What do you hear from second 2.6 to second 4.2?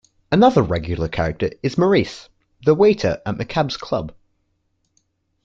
the waiter at McCabe's club.